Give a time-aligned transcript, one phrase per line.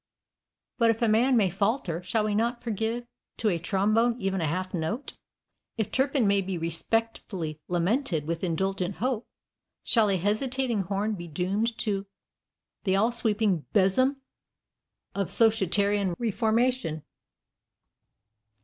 [0.79, 3.05] But if a man may falter, shall we not forgive
[3.37, 5.13] to a trombone even a half note?
[5.77, 9.27] If Turpin may be respectfully lamented with indulgent hope,
[9.83, 12.07] shall a hesitating horn be doomed to
[12.83, 14.19] "the all sweeping besom
[15.13, 17.03] of societarian reformation?"